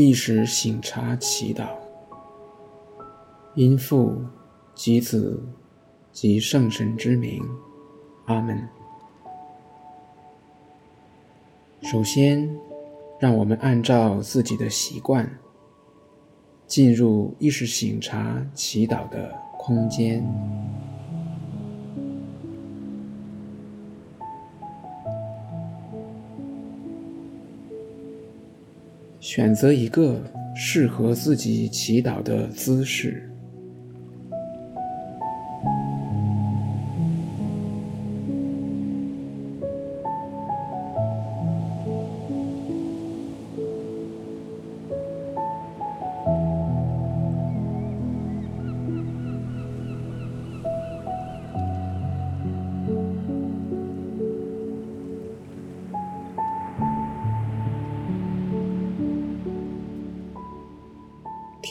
[0.00, 1.70] 意识醒察祈祷，
[3.56, 4.16] 因父
[4.72, 5.42] 及子
[6.12, 7.42] 及圣神之名，
[8.26, 8.56] 阿门。
[11.82, 12.48] 首先，
[13.18, 15.28] 让我们按照自己的习惯，
[16.68, 20.24] 进入意识醒察祈祷的空间。
[29.30, 30.18] 选择一个
[30.56, 33.27] 适合自己祈祷的姿势。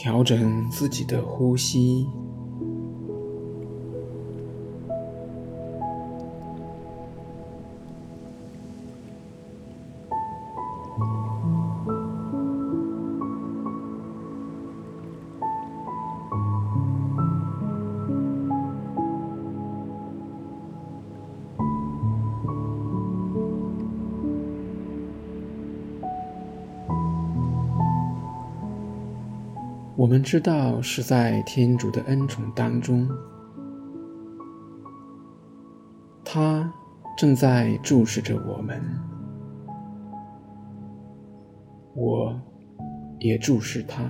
[0.00, 2.06] 调整自己的呼吸。
[30.08, 33.06] 我们知道是在天主的恩宠当中，
[36.24, 36.72] 他
[37.14, 38.80] 正在注视着我们，
[41.94, 42.40] 我
[43.18, 44.02] 也注视他。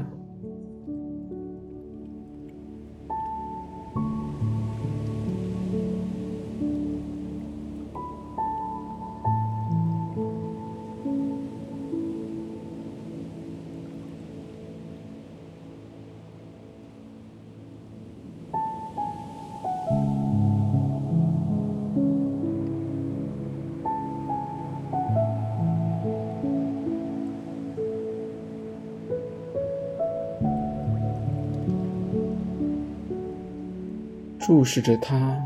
[34.49, 35.39] 注视着他，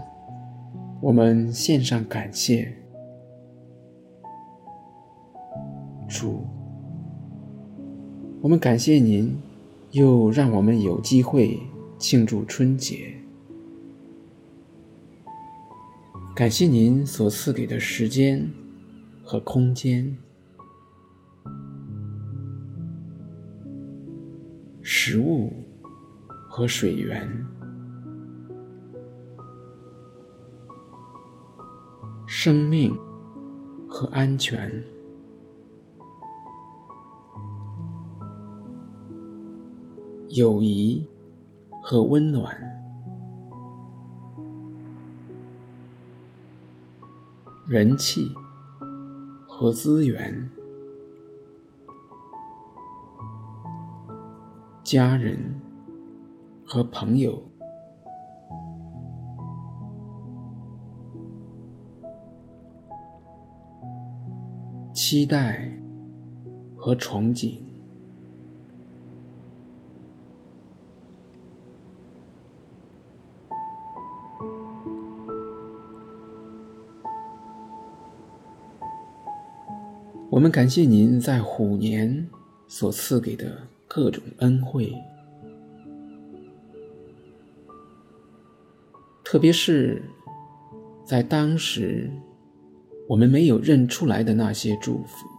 [1.01, 2.73] 我们献上感谢。
[6.09, 6.47] 主，
[8.41, 9.37] 我们感谢您，
[9.91, 11.59] 又让我们有机会
[11.99, 13.13] 庆祝春节。
[16.33, 18.49] 感谢您所赐给的时间
[19.25, 20.17] 和空间，
[24.81, 25.53] 食物
[26.49, 27.29] 和水源。
[32.35, 32.99] 生命
[33.87, 34.83] 和安全，
[40.31, 41.07] 友谊
[41.83, 42.57] 和温暖，
[47.69, 48.35] 人气
[49.47, 50.51] 和资源，
[54.83, 55.39] 家人
[56.65, 57.52] 和朋友。
[65.13, 65.71] 期待
[66.75, 67.59] 和憧憬，
[80.31, 82.27] 我们感谢您在虎年
[82.67, 84.95] 所赐给的各种恩惠，
[89.23, 90.03] 特别是
[91.05, 92.11] 在当时。
[93.13, 95.32] 我们没有认出来的那些祝福。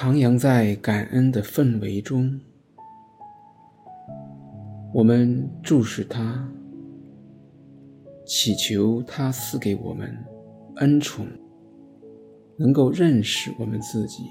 [0.00, 2.40] 徜徉在感恩的氛围中，
[4.94, 6.48] 我们注视他，
[8.24, 10.16] 祈求他赐给我们
[10.76, 11.26] 恩宠，
[12.56, 14.22] 能够认识我们自己，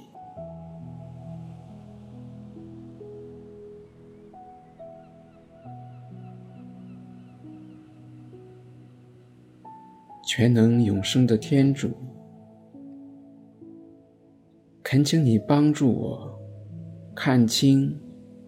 [10.26, 11.92] 全能永生的天主。
[14.90, 16.40] 恳请你帮助我
[17.14, 17.94] 看清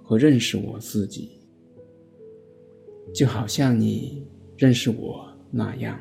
[0.02, 1.38] 和认识我自己，
[3.14, 4.26] 就好像你
[4.56, 6.00] 认识我那样。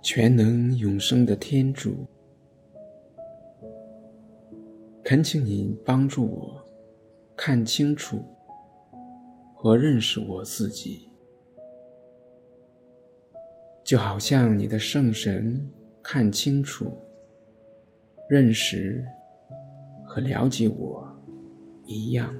[0.00, 2.06] 全能永生的天主，
[5.04, 6.64] 恳请您帮助我
[7.36, 8.22] 看清楚
[9.54, 11.08] 和认识我自己，
[13.84, 15.68] 就好像你的圣神
[16.02, 16.90] 看清楚、
[18.28, 19.04] 认识
[20.06, 21.06] 和了解我
[21.84, 22.34] 一样。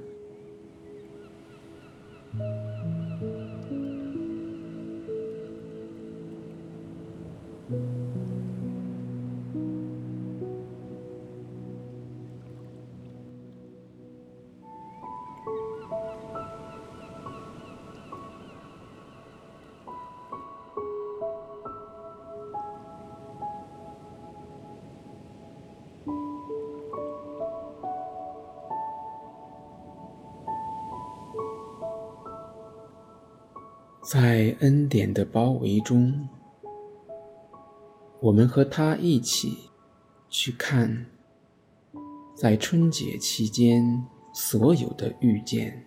[34.11, 36.27] 在恩典的包围中，
[38.19, 39.69] 我们和他一起
[40.27, 41.05] 去看，
[42.35, 44.03] 在春节期间
[44.33, 45.85] 所有的遇见。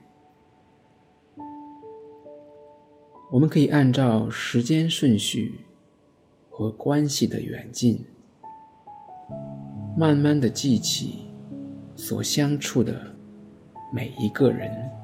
[3.33, 5.59] 我们可以按照时间顺序
[6.49, 8.07] 和关系的远近，
[9.99, 11.27] 慢慢的记起
[11.97, 13.17] 所相处的
[13.93, 15.02] 每一个人。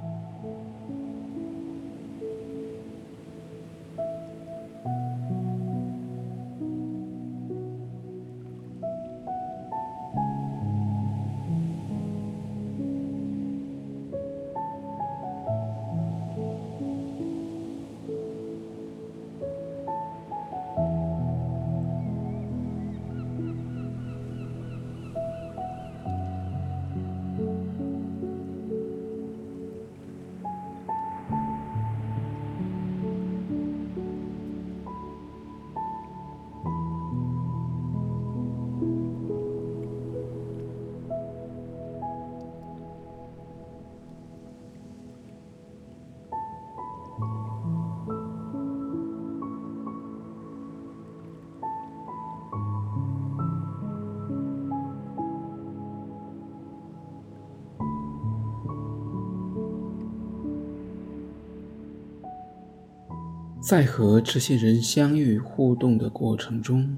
[63.69, 66.97] 在和这些人相遇互动的过程中，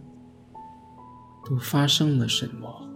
[1.45, 2.90] 都发生了什么？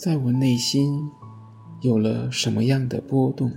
[0.00, 1.10] 在我内心
[1.80, 3.50] 有了什么样的波动？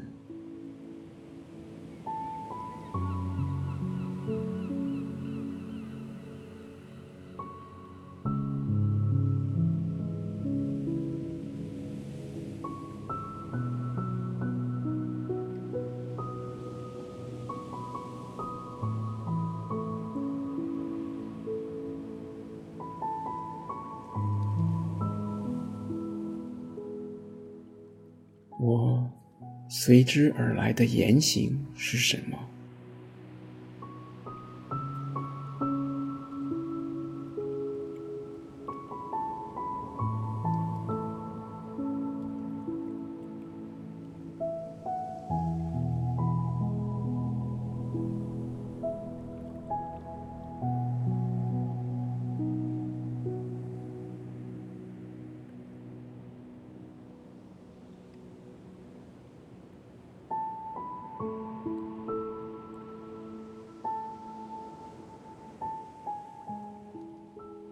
[29.83, 32.50] 随之而来的言行是什么？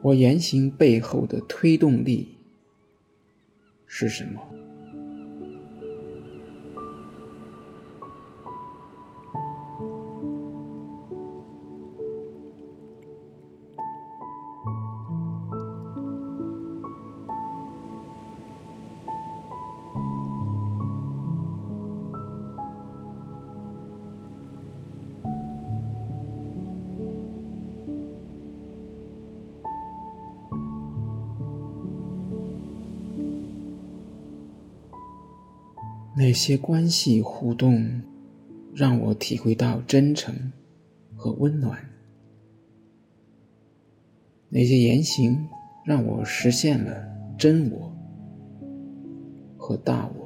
[0.09, 2.29] 我言行背后的推动力
[3.85, 4.41] 是什么？
[36.19, 38.01] 那些关系互动
[38.75, 40.51] 让我体会到真诚
[41.15, 41.79] 和温暖？
[44.49, 45.47] 那些言行
[45.85, 47.07] 让我实现了
[47.37, 47.89] 真我
[49.55, 50.18] 和大我？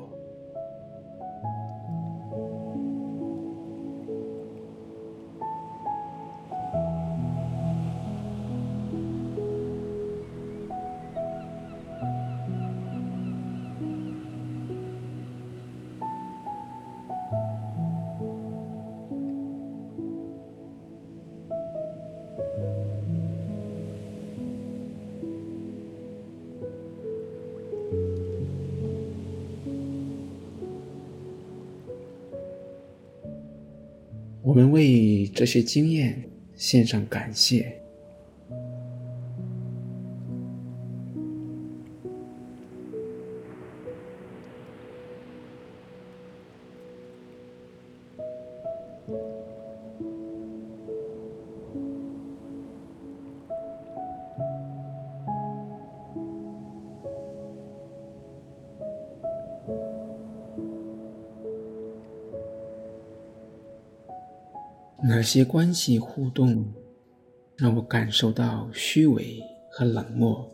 [34.53, 36.23] 我们为这些经验
[36.55, 37.82] 献上感谢。
[65.05, 66.65] 哪些关系互动
[67.57, 69.37] 让我感受到虚伪
[69.69, 70.49] 和冷漠？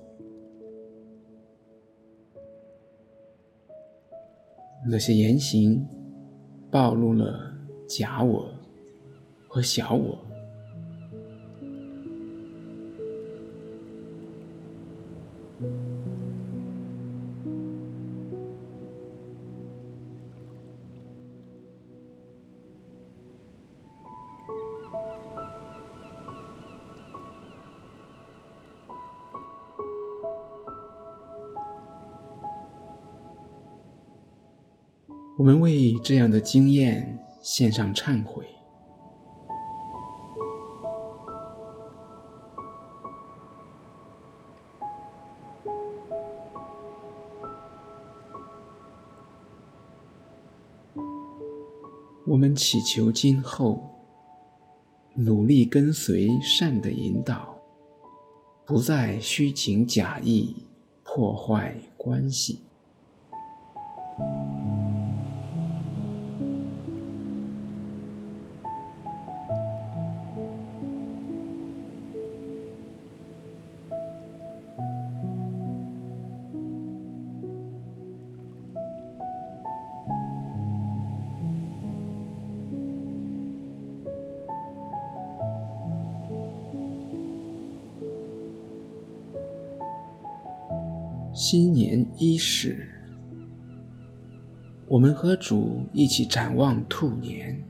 [4.87, 5.87] 哪些言行
[6.71, 7.53] 暴露了
[7.87, 8.51] 假我
[9.47, 10.17] 和小我？
[35.39, 38.45] 我们为这样的经验献上忏悔。
[52.27, 53.81] 我们祈求今后
[55.13, 57.57] 努力跟随善的引导，
[58.65, 60.53] 不再虚情假意
[61.05, 62.59] 破坏关系。
[91.41, 92.85] 新年伊始，
[94.89, 97.63] 我们和主一起展望兔年，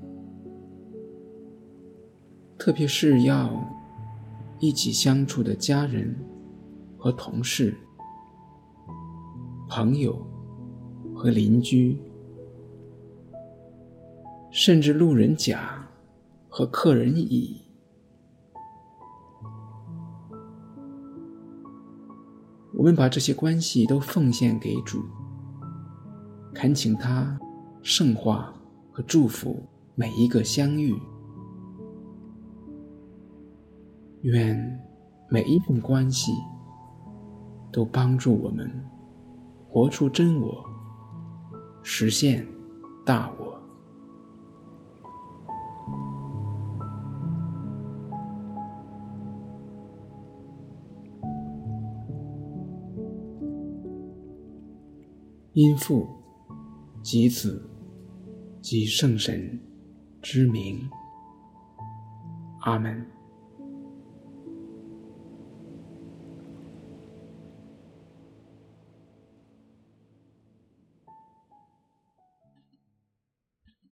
[2.57, 3.63] 特别是要
[4.59, 6.15] 一起相处的家人
[6.97, 7.77] 和同事、
[9.69, 10.19] 朋友
[11.13, 12.01] 和邻居，
[14.49, 15.87] 甚至路人甲
[16.47, 17.68] 和客人乙。
[22.79, 25.03] 我们把这些关系都奉献给主，
[26.53, 27.37] 恳请他
[27.83, 28.53] 圣化
[28.89, 29.61] 和祝福
[29.95, 30.97] 每一个相遇。
[34.21, 34.57] 愿
[35.29, 36.31] 每一份关系
[37.69, 38.71] 都帮助我们
[39.67, 40.63] 活出真我，
[41.83, 42.47] 实现
[43.05, 43.48] 大我。
[55.59, 56.07] 因父
[57.03, 57.69] 及子
[58.61, 59.59] 及圣神
[60.21, 60.89] 之名，
[62.61, 63.05] 阿门。